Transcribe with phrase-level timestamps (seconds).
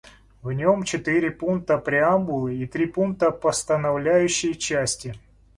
[0.41, 5.13] В нем четыре пункта преамбулы и три пункта постановляющей части.